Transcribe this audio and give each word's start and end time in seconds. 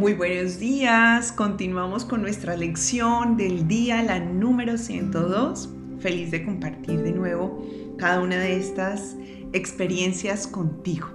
Muy 0.00 0.14
buenos 0.14 0.58
días, 0.58 1.30
continuamos 1.30 2.06
con 2.06 2.22
nuestra 2.22 2.56
lección 2.56 3.36
del 3.36 3.68
día, 3.68 4.02
la 4.02 4.18
número 4.18 4.78
102. 4.78 5.68
Feliz 5.98 6.30
de 6.30 6.42
compartir 6.42 7.02
de 7.02 7.12
nuevo 7.12 7.62
cada 7.98 8.22
una 8.22 8.38
de 8.38 8.56
estas 8.56 9.18
experiencias 9.52 10.46
contigo. 10.46 11.08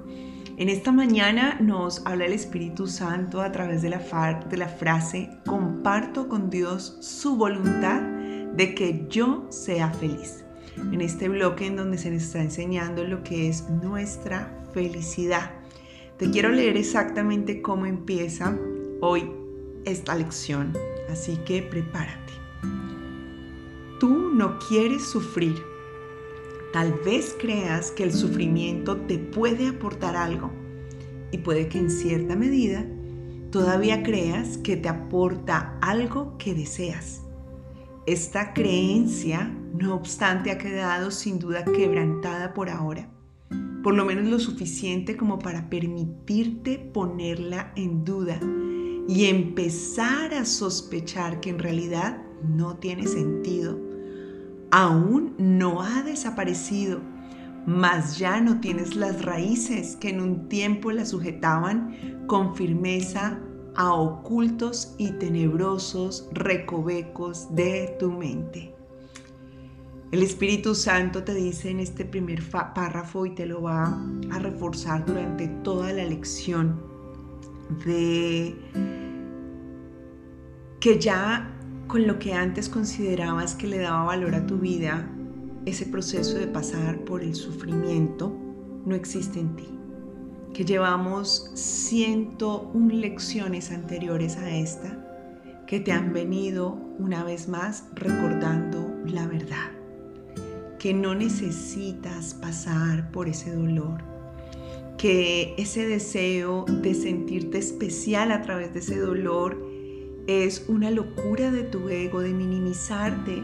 En 0.57 0.69
esta 0.69 0.91
mañana 0.91 1.57
nos 1.59 2.05
habla 2.05 2.27
el 2.27 2.33
Espíritu 2.33 2.85
Santo 2.85 3.41
a 3.41 3.51
través 3.51 3.81
de 3.81 3.89
la, 3.89 4.69
frase, 4.69 5.31
comparto 5.47 6.29
con 6.29 6.51
Dios 6.51 6.99
su 7.01 7.37
voluntad 7.37 8.03
de 8.03 8.75
que 8.75 9.07
yo 9.09 9.47
sea 9.49 9.89
feliz. 9.93 10.45
En 10.77 11.01
este 11.01 11.27
bloque 11.27 11.65
en 11.65 11.75
donde 11.75 11.97
se 11.97 12.11
nos 12.11 12.21
está 12.21 12.39
enseñando 12.39 13.03
lo 13.03 13.23
que 13.23 13.49
es 13.49 13.67
nuestra 13.67 14.55
felicidad. 14.75 15.53
Te 16.19 16.29
quiero 16.29 16.49
leer 16.49 16.77
exactamente 16.77 17.63
cómo 17.63 17.87
empieza 17.87 18.55
hoy 19.05 19.31
esta 19.85 20.15
lección, 20.15 20.73
así 21.09 21.37
que 21.45 21.61
prepárate. 21.61 22.33
Tú 23.99 24.31
no 24.33 24.57
quieres 24.67 25.03
sufrir. 25.03 25.55
Tal 26.73 26.91
vez 27.05 27.35
creas 27.39 27.91
que 27.91 28.03
el 28.03 28.11
sufrimiento 28.11 28.97
te 28.97 29.19
puede 29.19 29.67
aportar 29.67 30.15
algo 30.15 30.51
y 31.31 31.37
puede 31.37 31.69
que 31.69 31.77
en 31.77 31.91
cierta 31.91 32.35
medida 32.35 32.85
todavía 33.51 34.01
creas 34.03 34.57
que 34.57 34.75
te 34.75 34.89
aporta 34.89 35.77
algo 35.81 36.37
que 36.37 36.55
deseas. 36.55 37.21
Esta 38.07 38.53
creencia, 38.53 39.55
no 39.73 39.95
obstante, 39.95 40.51
ha 40.51 40.57
quedado 40.57 41.11
sin 41.11 41.39
duda 41.39 41.63
quebrantada 41.63 42.53
por 42.53 42.69
ahora 42.69 43.09
por 43.85 43.93
lo 43.93 44.03
menos 44.03 44.25
lo 44.25 44.39
suficiente 44.39 45.15
como 45.15 45.37
para 45.37 45.69
permitirte 45.69 46.79
ponerla 46.79 47.71
en 47.75 48.03
duda 48.03 48.39
y 49.15 49.27
empezar 49.27 50.33
a 50.33 50.43
sospechar 50.43 51.39
que 51.39 51.49
en 51.49 51.59
realidad 51.59 52.21
no 52.43 52.75
tiene 52.75 53.07
sentido. 53.07 53.79
Aún 54.71 55.35
no 55.37 55.81
ha 55.81 56.03
desaparecido, 56.03 56.99
mas 57.65 58.19
ya 58.19 58.41
no 58.41 58.59
tienes 58.59 58.97
las 58.97 59.21
raíces 59.21 59.95
que 59.95 60.09
en 60.09 60.19
un 60.19 60.49
tiempo 60.49 60.91
la 60.91 61.05
sujetaban 61.05 62.25
con 62.27 62.57
firmeza 62.57 63.39
a 63.77 63.93
ocultos 63.93 64.95
y 64.97 65.11
tenebrosos 65.11 66.27
recovecos 66.33 67.55
de 67.55 67.95
tu 67.97 68.11
mente. 68.11 68.75
El 70.11 70.23
Espíritu 70.23 70.75
Santo 70.75 71.23
te 71.23 71.33
dice 71.33 71.69
en 71.69 71.79
este 71.79 72.03
primer 72.03 72.43
párrafo 72.49 73.25
y 73.25 73.33
te 73.33 73.45
lo 73.45 73.61
va 73.61 73.97
a 74.29 74.39
reforzar 74.39 75.05
durante 75.05 75.47
toda 75.63 75.93
la 75.93 76.03
lección 76.03 76.81
de 77.85 78.53
que 80.79 80.99
ya 80.99 81.51
con 81.87 82.07
lo 82.07 82.19
que 82.19 82.33
antes 82.33 82.69
considerabas 82.69 83.55
que 83.55 83.67
le 83.67 83.79
daba 83.79 84.03
valor 84.03 84.35
a 84.35 84.45
tu 84.45 84.57
vida, 84.57 85.07
ese 85.65 85.85
proceso 85.85 86.37
de 86.37 86.47
pasar 86.47 86.99
por 87.05 87.23
el 87.23 87.35
sufrimiento 87.35 88.35
no 88.85 88.95
existe 88.95 89.39
en 89.39 89.55
ti. 89.55 89.69
Que 90.53 90.63
llevamos 90.63 91.51
101 91.55 92.93
lecciones 92.93 93.71
anteriores 93.71 94.37
a 94.37 94.55
esta 94.55 95.01
que 95.67 95.79
te 95.79 95.91
han 95.91 96.13
venido 96.13 96.77
una 96.99 97.23
vez 97.23 97.47
más 97.47 97.85
recordando 97.95 98.93
la 99.05 99.27
verdad 99.27 99.75
que 100.85 100.93
no 100.93 101.15
necesitas 101.15 102.35
pasar 102.35 103.09
por 103.09 103.27
ese 103.27 103.51
dolor, 103.51 104.03
que 104.99 105.55
ese 105.57 105.87
deseo 105.87 106.63
de 106.67 106.93
sentirte 106.93 107.57
especial 107.57 108.31
a 108.31 108.43
través 108.43 108.71
de 108.71 108.81
ese 108.81 108.99
dolor 108.99 109.64
es 110.27 110.65
una 110.67 110.91
locura 110.91 111.51
de 111.51 111.63
tu 111.63 111.89
ego, 111.89 112.21
de 112.21 112.33
minimizarte 112.33 113.43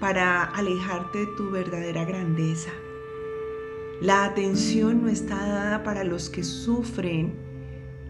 para 0.00 0.42
alejarte 0.44 1.18
de 1.18 1.26
tu 1.36 1.50
verdadera 1.50 2.04
grandeza. 2.04 2.70
La 4.00 4.24
atención 4.24 5.02
no 5.02 5.08
está 5.08 5.36
dada 5.36 5.84
para 5.84 6.04
los 6.04 6.28
que 6.28 6.42
sufren, 6.42 7.34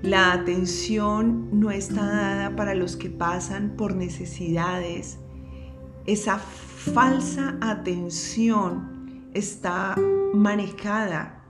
la 0.02 0.32
atención 0.32 1.48
no 1.52 1.70
está 1.70 2.04
dada 2.04 2.56
para 2.56 2.74
los 2.74 2.96
que 2.96 3.10
pasan 3.10 3.76
por 3.76 3.94
necesidades. 3.94 5.18
Esa 6.06 6.38
falsa 6.38 7.56
atención 7.60 9.28
está 9.34 9.94
manejada 10.34 11.44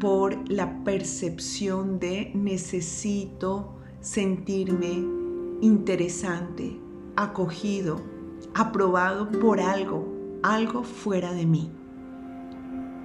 por 0.00 0.48
la 0.48 0.82
percepción 0.84 1.98
de 1.98 2.30
necesito 2.34 3.76
sentirme 4.00 5.19
interesante, 5.60 6.78
acogido, 7.16 8.00
aprobado 8.54 9.30
por 9.30 9.60
algo, 9.60 10.40
algo 10.42 10.82
fuera 10.82 11.32
de 11.32 11.46
mí. 11.46 11.70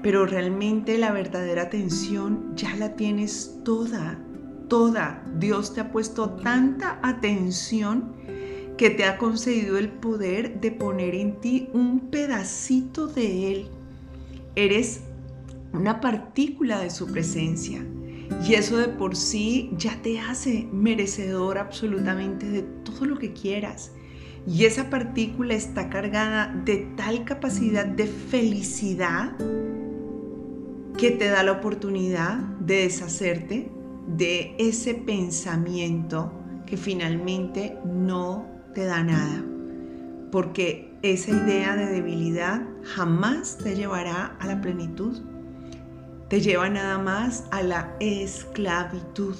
Pero 0.01 0.25
realmente 0.25 0.97
la 0.97 1.11
verdadera 1.11 1.63
atención 1.63 2.55
ya 2.55 2.75
la 2.75 2.95
tienes 2.95 3.59
toda, 3.63 4.19
toda. 4.67 5.23
Dios 5.39 5.73
te 5.73 5.81
ha 5.81 5.91
puesto 5.91 6.31
tanta 6.31 6.99
atención 7.01 8.13
que 8.77 8.89
te 8.89 9.05
ha 9.05 9.17
concedido 9.17 9.77
el 9.77 9.89
poder 9.89 10.59
de 10.59 10.71
poner 10.71 11.15
en 11.15 11.39
ti 11.39 11.69
un 11.73 12.11
pedacito 12.11 13.07
de 13.07 13.51
Él. 13.51 13.67
Eres 14.55 15.01
una 15.73 16.01
partícula 16.01 16.79
de 16.79 16.89
su 16.89 17.07
presencia. 17.07 17.85
Y 18.47 18.53
eso 18.53 18.77
de 18.77 18.87
por 18.87 19.15
sí 19.15 19.71
ya 19.77 20.01
te 20.01 20.19
hace 20.19 20.67
merecedor 20.71 21.57
absolutamente 21.57 22.49
de 22.49 22.61
todo 22.61 23.05
lo 23.05 23.17
que 23.17 23.33
quieras. 23.33 23.91
Y 24.47 24.65
esa 24.65 24.89
partícula 24.89 25.55
está 25.55 25.89
cargada 25.89 26.53
de 26.65 26.87
tal 26.95 27.25
capacidad 27.25 27.85
de 27.85 28.05
felicidad 28.05 29.35
que 30.97 31.11
te 31.11 31.27
da 31.27 31.43
la 31.43 31.53
oportunidad 31.53 32.37
de 32.59 32.83
deshacerte 32.83 33.71
de 34.07 34.55
ese 34.59 34.93
pensamiento 34.93 36.31
que 36.65 36.77
finalmente 36.77 37.77
no 37.85 38.45
te 38.73 38.85
da 38.85 39.03
nada, 39.03 39.43
porque 40.31 40.93
esa 41.01 41.31
idea 41.31 41.75
de 41.75 41.87
debilidad 41.87 42.61
jamás 42.83 43.57
te 43.57 43.75
llevará 43.75 44.37
a 44.39 44.47
la 44.47 44.61
plenitud, 44.61 45.21
te 46.35 46.41
lleva 46.41 46.67
nada 46.67 46.97
más 46.97 47.45
a 47.51 47.63
la 47.63 47.95
esclavitud. 48.01 49.35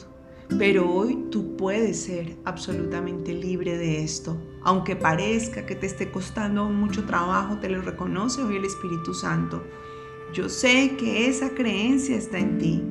Pero 0.58 0.90
hoy 0.90 1.26
tú 1.30 1.58
puedes 1.58 2.04
ser 2.04 2.38
absolutamente 2.46 3.34
libre 3.34 3.78
de 3.78 4.02
esto. 4.02 4.42
Aunque 4.64 4.96
parezca 4.96 5.66
que 5.66 5.76
te 5.76 5.88
esté 5.88 6.10
costando 6.10 6.70
mucho 6.70 7.04
trabajo, 7.04 7.58
te 7.58 7.68
lo 7.68 7.82
reconoce 7.82 8.42
hoy 8.42 8.56
el 8.56 8.64
Espíritu 8.64 9.14
Santo. 9.14 9.62
Yo 10.34 10.48
sé 10.48 10.96
que 10.98 11.28
esa 11.28 11.50
creencia 11.50 12.16
está 12.16 12.40
en 12.40 12.58
ti. 12.60 12.82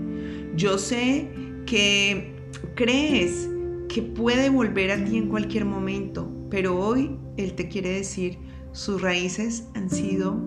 Yo 0.54 0.76
sé 0.76 1.30
que 1.64 2.36
crees 2.74 3.48
que 3.88 4.02
puede 4.02 4.50
volver 4.50 4.90
a 4.90 5.02
ti 5.02 5.16
en 5.16 5.30
cualquier 5.30 5.64
momento, 5.64 6.30
pero 6.50 6.78
hoy 6.78 7.18
Él 7.38 7.54
te 7.54 7.70
quiere 7.70 7.88
decir, 7.88 8.36
sus 8.72 9.00
raíces 9.00 9.66
han 9.72 9.88
sido 9.88 10.38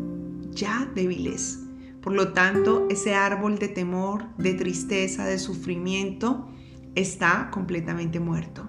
ya 0.51 0.91
débiles. 0.94 1.66
Por 2.07 2.16
lo 2.16 2.31
tanto, 2.31 2.88
ese 2.90 3.16
árbol 3.16 3.59
de 3.59 3.68
temor, 3.68 4.34
de 4.38 4.53
tristeza, 4.53 5.25
de 5.25 5.38
sufrimiento, 5.38 6.47
está 6.95 7.50
completamente 7.51 8.22
muerto. 8.22 8.66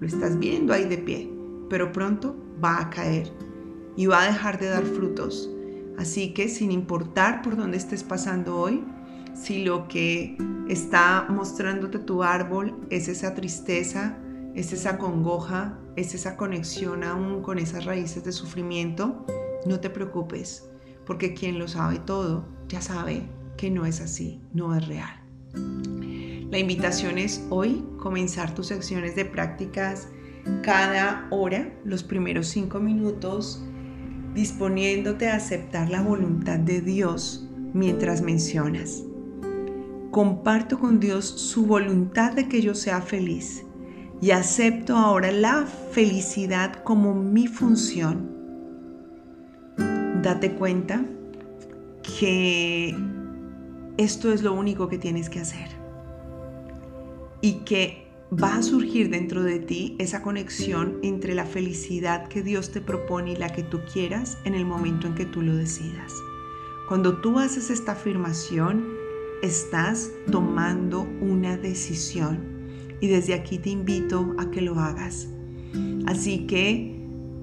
Lo 0.00 0.08
estás 0.08 0.40
viendo 0.40 0.72
ahí 0.72 0.86
de 0.86 0.98
pie, 0.98 1.30
pero 1.68 1.92
pronto 1.92 2.34
va 2.60 2.80
a 2.80 2.90
caer 2.90 3.32
y 3.94 4.06
va 4.06 4.22
a 4.22 4.26
dejar 4.26 4.58
de 4.58 4.70
dar 4.70 4.82
frutos. 4.82 5.48
Así 5.98 6.34
que 6.34 6.48
sin 6.48 6.72
importar 6.72 7.42
por 7.42 7.56
dónde 7.56 7.76
estés 7.76 8.02
pasando 8.02 8.56
hoy, 8.56 8.84
si 9.34 9.62
lo 9.62 9.86
que 9.86 10.36
está 10.68 11.28
mostrándote 11.28 12.00
tu 12.00 12.24
árbol 12.24 12.74
es 12.90 13.06
esa 13.06 13.36
tristeza, 13.36 14.18
es 14.56 14.72
esa 14.72 14.98
congoja, 14.98 15.78
es 15.94 16.12
esa 16.16 16.36
conexión 16.36 17.04
aún 17.04 17.40
con 17.40 17.60
esas 17.60 17.84
raíces 17.84 18.24
de 18.24 18.32
sufrimiento, 18.32 19.24
no 19.64 19.78
te 19.78 19.90
preocupes, 19.90 20.68
porque 21.10 21.34
quien 21.34 21.58
lo 21.58 21.66
sabe 21.66 21.98
todo 21.98 22.44
ya 22.68 22.80
sabe 22.80 23.24
que 23.56 23.68
no 23.68 23.84
es 23.84 24.00
así, 24.00 24.40
no 24.54 24.76
es 24.76 24.86
real. 24.86 25.10
La 26.52 26.56
invitación 26.56 27.18
es 27.18 27.44
hoy 27.50 27.84
comenzar 27.98 28.54
tus 28.54 28.68
secciones 28.68 29.16
de 29.16 29.24
prácticas 29.24 30.06
cada 30.62 31.26
hora, 31.32 31.76
los 31.84 32.04
primeros 32.04 32.46
cinco 32.46 32.78
minutos, 32.78 33.60
disponiéndote 34.34 35.28
a 35.28 35.34
aceptar 35.34 35.90
la 35.90 36.00
voluntad 36.00 36.60
de 36.60 36.80
Dios 36.80 37.50
mientras 37.74 38.22
mencionas. 38.22 39.02
Comparto 40.12 40.78
con 40.78 41.00
Dios 41.00 41.24
su 41.24 41.66
voluntad 41.66 42.34
de 42.34 42.48
que 42.48 42.62
yo 42.62 42.76
sea 42.76 43.00
feliz 43.00 43.64
y 44.20 44.30
acepto 44.30 44.96
ahora 44.96 45.32
la 45.32 45.66
felicidad 45.66 46.84
como 46.84 47.16
mi 47.16 47.48
función. 47.48 48.39
Date 50.22 50.52
cuenta 50.52 51.02
que 52.18 52.94
esto 53.96 54.32
es 54.32 54.42
lo 54.42 54.52
único 54.52 54.88
que 54.88 54.98
tienes 54.98 55.30
que 55.30 55.40
hacer 55.40 55.68
y 57.40 57.60
que 57.64 58.06
va 58.30 58.56
a 58.56 58.62
surgir 58.62 59.08
dentro 59.08 59.42
de 59.42 59.60
ti 59.60 59.96
esa 59.98 60.20
conexión 60.20 60.98
entre 61.02 61.34
la 61.34 61.46
felicidad 61.46 62.28
que 62.28 62.42
Dios 62.42 62.70
te 62.70 62.82
propone 62.82 63.32
y 63.32 63.36
la 63.36 63.50
que 63.50 63.62
tú 63.62 63.80
quieras 63.90 64.36
en 64.44 64.54
el 64.54 64.66
momento 64.66 65.06
en 65.06 65.14
que 65.14 65.24
tú 65.24 65.40
lo 65.40 65.56
decidas. 65.56 66.12
Cuando 66.86 67.22
tú 67.22 67.38
haces 67.38 67.70
esta 67.70 67.92
afirmación, 67.92 68.84
estás 69.42 70.10
tomando 70.30 71.08
una 71.22 71.56
decisión 71.56 72.40
y 73.00 73.08
desde 73.08 73.32
aquí 73.32 73.56
te 73.56 73.70
invito 73.70 74.34
a 74.38 74.50
que 74.50 74.60
lo 74.60 74.78
hagas. 74.78 75.28
Así 76.06 76.46
que 76.46 76.99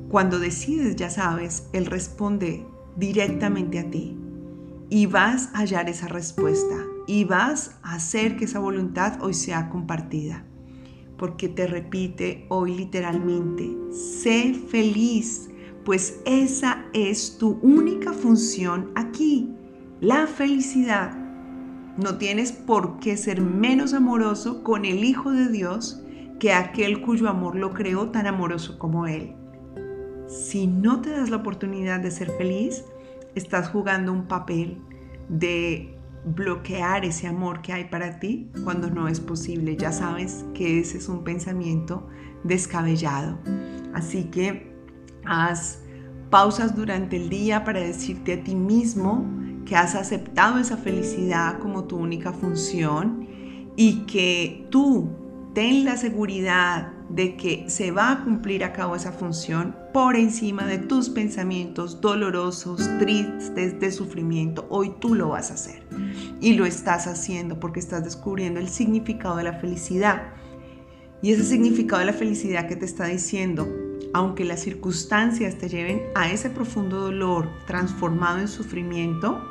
cuando 0.10 0.40
decides, 0.40 0.96
ya 0.96 1.10
sabes, 1.10 1.68
Él 1.74 1.86
responde 1.86 2.66
directamente 2.96 3.80
a 3.80 3.90
ti. 3.90 4.18
Y 4.90 5.06
vas 5.06 5.50
a 5.54 5.60
hallar 5.60 5.90
esa 5.90 6.08
respuesta. 6.08 6.76
Y 7.08 7.26
vas 7.26 7.78
a 7.84 7.96
hacer 7.96 8.38
que 8.38 8.46
esa 8.46 8.60
voluntad 8.60 9.22
hoy 9.22 9.34
sea 9.34 9.70
compartida. 9.70 10.46
Porque 11.18 11.50
te 11.50 11.68
repite 11.68 12.46
hoy 12.50 12.76
literalmente, 12.76 13.76
sé 13.92 14.54
feliz, 14.54 15.50
pues 15.84 16.20
esa 16.26 16.86
es 16.94 17.38
tu 17.38 17.60
única 17.62 18.14
función 18.14 18.92
aquí, 18.96 19.54
la 20.00 20.28
felicidad. 20.28 21.18
No 21.98 22.18
tienes 22.18 22.52
por 22.52 23.00
qué 23.00 23.18
ser 23.18 23.42
menos 23.42 23.94
amoroso 23.94 24.64
con 24.64 24.86
el 24.86 25.04
Hijo 25.04 25.32
de 25.32 25.50
Dios 25.50 26.04
que 26.40 26.54
aquel 26.54 27.02
cuyo 27.02 27.28
amor 27.28 27.56
lo 27.56 27.74
creó 27.74 28.12
tan 28.12 28.28
amoroso 28.28 28.78
como 28.78 29.08
Él. 29.08 29.34
Si 30.28 30.68
no 30.68 31.02
te 31.02 31.12
das 31.12 31.30
la 31.30 31.38
oportunidad 31.38 32.02
de 32.02 32.12
ser 32.12 32.30
feliz, 32.32 32.84
estás 33.36 33.70
jugando 33.70 34.12
un 34.12 34.28
papel 34.28 34.82
de 35.30 35.98
bloquear 36.26 37.06
ese 37.06 37.28
amor 37.28 37.62
que 37.62 37.72
hay 37.72 37.86
para 37.86 38.20
ti 38.20 38.52
cuando 38.64 38.90
no 38.90 39.08
es 39.08 39.22
posible. 39.22 39.78
Ya 39.78 39.92
sabes 39.92 40.46
que 40.54 40.80
ese 40.80 40.98
es 40.98 41.08
un 41.08 41.24
pensamiento 41.24 42.08
descabellado. 42.44 43.38
Así 43.94 44.26
que 44.26 44.76
haz 45.26 45.82
pausas 46.30 46.76
durante 46.76 47.16
el 47.16 47.30
día 47.30 47.64
para 47.64 47.80
decirte 47.80 48.34
a 48.34 48.44
ti 48.44 48.54
mismo 48.54 49.26
que 49.66 49.76
has 49.76 49.96
aceptado 49.96 50.60
esa 50.60 50.78
felicidad 50.78 51.60
como 51.60 51.86
tu 51.86 51.98
única 51.98 52.34
función 52.34 53.28
y 53.78 54.06
que 54.06 54.68
tú 54.70 55.10
ten 55.54 55.86
la 55.86 55.96
seguridad 55.96 56.97
de 57.10 57.36
que 57.38 57.70
se 57.70 57.92
va 57.92 58.12
a 58.12 58.24
cumplir 58.24 58.64
a 58.64 58.74
cabo 58.74 58.96
esa 58.96 59.12
función 59.12 59.76
por 59.94 60.16
encima 60.16 60.66
de 60.66 60.78
tus 60.78 61.10
pensamientos 61.10 62.02
dolorosos, 62.02 62.82
tristes, 63.00 63.80
de 63.80 63.92
sufrimiento. 63.92 64.66
Hoy 64.70 64.94
tú 65.00 65.16
lo 65.16 65.30
vas 65.30 65.52
a 65.52 65.56
hacer 65.56 65.84
y 66.42 66.54
lo 66.54 66.66
estás 66.66 67.08
haciendo 67.08 67.60
porque 67.60 67.80
estás 67.80 68.04
descubriendo 68.04 68.60
el 68.60 68.70
significado 68.70 69.38
de 69.38 69.44
la 69.44 69.54
felicidad. 69.54 70.34
Y 71.22 71.32
ese 71.32 71.44
significado 71.44 72.00
de 72.00 72.06
la 72.06 72.14
felicidad 72.14 72.68
que 72.68 72.76
te 72.76 72.86
está 72.86 73.06
diciendo, 73.06 73.68
aunque 74.14 74.46
las 74.46 74.62
circunstancias 74.62 75.58
te 75.58 75.70
lleven 75.70 76.04
a 76.14 76.30
ese 76.30 76.50
profundo 76.50 77.02
dolor 77.02 77.50
transformado 77.66 78.40
en 78.40 78.48
sufrimiento, 78.48 79.42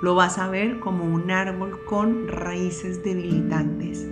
lo 0.00 0.14
vas 0.14 0.38
a 0.38 0.48
ver 0.48 0.80
como 0.80 1.04
un 1.04 1.30
árbol 1.30 1.84
con 1.84 2.26
raíces 2.28 3.02
debilitantes 3.04 4.08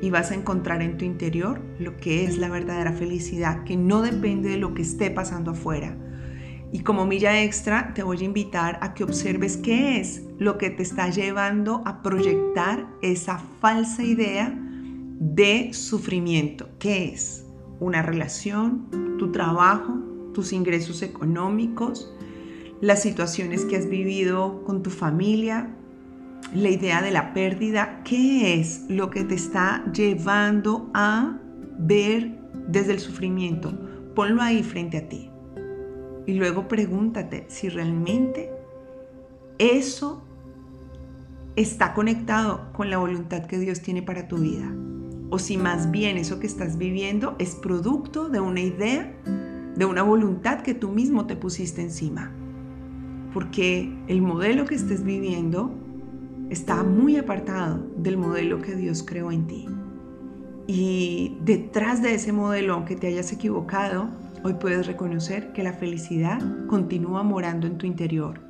y 0.00 0.10
vas 0.10 0.30
a 0.30 0.34
encontrar 0.34 0.82
en 0.82 0.98
tu 0.98 1.04
interior 1.04 1.60
lo 1.78 1.96
que 1.96 2.24
es 2.24 2.38
la 2.38 2.48
verdadera 2.48 2.92
felicidad, 2.92 3.64
que 3.64 3.76
no 3.76 4.02
depende 4.02 4.50
de 4.50 4.58
lo 4.58 4.74
que 4.74 4.82
esté 4.82 5.10
pasando 5.10 5.52
afuera. 5.52 5.96
Y 6.72 6.80
como 6.80 7.06
milla 7.06 7.42
extra, 7.42 7.94
te 7.94 8.02
voy 8.02 8.18
a 8.20 8.24
invitar 8.24 8.78
a 8.82 8.94
que 8.94 9.04
observes 9.04 9.56
qué 9.56 10.00
es 10.00 10.22
lo 10.38 10.58
que 10.58 10.70
te 10.70 10.82
está 10.82 11.08
llevando 11.08 11.82
a 11.86 12.02
proyectar 12.02 12.88
esa 13.00 13.38
falsa 13.60 14.02
idea 14.02 14.52
de 15.20 15.72
sufrimiento. 15.72 16.68
¿Qué 16.80 17.12
es? 17.12 17.46
Una 17.78 18.02
relación, 18.02 19.16
tu 19.18 19.30
trabajo, 19.30 19.94
tus 20.32 20.52
ingresos 20.52 21.02
económicos, 21.02 22.12
las 22.80 23.02
situaciones 23.02 23.64
que 23.64 23.76
has 23.76 23.88
vivido 23.88 24.64
con 24.64 24.82
tu 24.82 24.90
familia, 24.90 25.76
la 26.52 26.68
idea 26.68 27.02
de 27.02 27.10
la 27.10 27.32
pérdida, 27.32 28.02
¿qué 28.04 28.60
es 28.60 28.84
lo 28.88 29.10
que 29.10 29.24
te 29.24 29.34
está 29.34 29.84
llevando 29.92 30.90
a 30.94 31.38
ver 31.78 32.38
desde 32.68 32.92
el 32.92 32.98
sufrimiento? 33.00 33.76
Ponlo 34.14 34.42
ahí 34.42 34.62
frente 34.62 34.98
a 34.98 35.08
ti. 35.08 35.30
Y 36.26 36.34
luego 36.34 36.68
pregúntate 36.68 37.46
si 37.48 37.68
realmente 37.68 38.50
eso 39.58 40.24
está 41.56 41.94
conectado 41.94 42.72
con 42.72 42.90
la 42.90 42.98
voluntad 42.98 43.46
que 43.46 43.58
Dios 43.58 43.80
tiene 43.80 44.02
para 44.02 44.28
tu 44.28 44.38
vida. 44.38 44.72
O 45.30 45.38
si 45.38 45.56
más 45.56 45.90
bien 45.90 46.16
eso 46.16 46.38
que 46.38 46.46
estás 46.46 46.78
viviendo 46.78 47.34
es 47.38 47.54
producto 47.54 48.28
de 48.28 48.40
una 48.40 48.60
idea, 48.60 49.12
de 49.76 49.84
una 49.84 50.02
voluntad 50.02 50.62
que 50.62 50.74
tú 50.74 50.90
mismo 50.90 51.26
te 51.26 51.36
pusiste 51.36 51.82
encima. 51.82 52.32
Porque 53.32 53.92
el 54.06 54.22
modelo 54.22 54.64
que 54.64 54.76
estés 54.76 55.02
viviendo 55.02 55.74
está 56.50 56.82
muy 56.82 57.16
apartado 57.16 57.80
del 57.96 58.16
modelo 58.16 58.60
que 58.60 58.74
Dios 58.74 59.02
creó 59.02 59.32
en 59.32 59.46
ti. 59.46 59.66
Y 60.66 61.36
detrás 61.42 62.02
de 62.02 62.14
ese 62.14 62.32
modelo, 62.32 62.74
aunque 62.74 62.96
te 62.96 63.08
hayas 63.08 63.32
equivocado, 63.32 64.08
hoy 64.42 64.54
puedes 64.54 64.86
reconocer 64.86 65.52
que 65.52 65.62
la 65.62 65.72
felicidad 65.72 66.40
continúa 66.66 67.22
morando 67.22 67.66
en 67.66 67.78
tu 67.78 67.86
interior. 67.86 68.40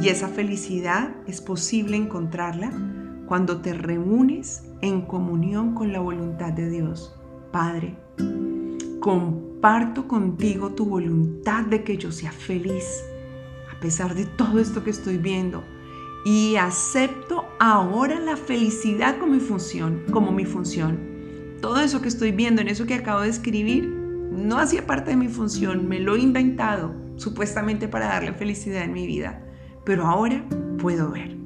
Y 0.00 0.08
esa 0.08 0.28
felicidad 0.28 1.14
es 1.26 1.40
posible 1.40 1.96
encontrarla 1.96 2.72
cuando 3.26 3.60
te 3.60 3.72
reúnes 3.72 4.64
en 4.82 5.02
comunión 5.02 5.74
con 5.74 5.92
la 5.92 6.00
voluntad 6.00 6.52
de 6.52 6.68
Dios. 6.68 7.14
Padre, 7.52 7.96
comparto 9.00 10.08
contigo 10.08 10.70
tu 10.70 10.84
voluntad 10.84 11.64
de 11.64 11.84
que 11.84 11.96
yo 11.96 12.12
sea 12.12 12.32
feliz, 12.32 13.02
a 13.74 13.80
pesar 13.80 14.14
de 14.14 14.26
todo 14.26 14.58
esto 14.58 14.84
que 14.84 14.90
estoy 14.90 15.16
viendo, 15.16 15.62
y 16.24 16.56
acepto 16.56 17.46
ahora 17.60 18.18
la 18.18 18.36
felicidad 18.36 19.18
como 19.18 19.34
mi 19.34 19.40
función, 19.40 20.02
como 20.10 20.32
mi 20.32 20.46
función. 20.46 20.98
Todo 21.60 21.80
eso 21.80 22.00
que 22.00 22.08
estoy 22.08 22.32
viendo 22.32 22.62
en 22.62 22.68
eso 22.68 22.86
que 22.86 22.94
acabo 22.94 23.20
de 23.20 23.28
escribir 23.28 23.86
no 23.86 24.58
hacía 24.58 24.86
parte 24.86 25.10
de 25.10 25.16
mi 25.16 25.28
función, 25.28 25.86
me 25.88 26.00
lo 26.00 26.16
he 26.16 26.20
inventado 26.20 26.94
supuestamente 27.16 27.88
para 27.88 28.06
darle 28.06 28.32
felicidad 28.32 28.82
en 28.82 28.92
mi 28.92 29.06
vida, 29.06 29.44
pero 29.84 30.06
ahora 30.06 30.44
puedo 30.78 31.10
ver. 31.10 31.36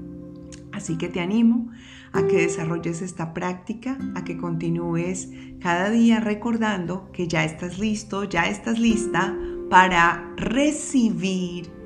Así 0.73 0.97
que 0.97 1.09
te 1.09 1.21
animo 1.21 1.71
a 2.13 2.27
que 2.27 2.39
desarrolles 2.39 3.03
esta 3.03 3.35
práctica, 3.35 3.99
a 4.15 4.25
que 4.25 4.39
continúes 4.39 5.29
cada 5.61 5.91
día 5.91 6.21
recordando 6.21 7.11
que 7.13 7.29
ya 7.29 7.45
estás 7.45 7.79
listo, 7.79 8.25
ya 8.25 8.47
estás 8.47 8.79
lista 8.79 9.37
para 9.69 10.33
recibir 10.37 11.78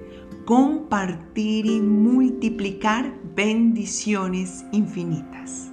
compartir 0.45 1.67
y 1.67 1.81
multiplicar 1.81 3.15
bendiciones 3.35 4.65
infinitas. 4.73 5.72